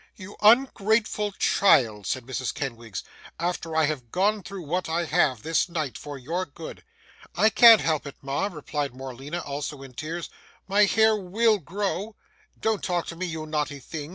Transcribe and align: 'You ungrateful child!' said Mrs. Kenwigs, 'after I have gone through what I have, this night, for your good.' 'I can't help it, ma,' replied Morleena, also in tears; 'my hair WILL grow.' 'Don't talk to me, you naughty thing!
'You 0.15 0.35
ungrateful 0.41 1.31
child!' 1.33 2.07
said 2.07 2.25
Mrs. 2.25 2.51
Kenwigs, 2.55 3.03
'after 3.39 3.75
I 3.75 3.85
have 3.85 4.11
gone 4.11 4.41
through 4.41 4.63
what 4.63 4.89
I 4.89 5.05
have, 5.05 5.43
this 5.43 5.69
night, 5.69 5.95
for 5.95 6.17
your 6.17 6.43
good.' 6.43 6.83
'I 7.35 7.51
can't 7.51 7.81
help 7.81 8.07
it, 8.07 8.15
ma,' 8.23 8.49
replied 8.51 8.95
Morleena, 8.95 9.41
also 9.41 9.83
in 9.83 9.93
tears; 9.93 10.27
'my 10.67 10.85
hair 10.85 11.15
WILL 11.15 11.59
grow.' 11.59 12.15
'Don't 12.59 12.83
talk 12.83 13.05
to 13.09 13.15
me, 13.15 13.27
you 13.27 13.45
naughty 13.45 13.77
thing! 13.79 14.09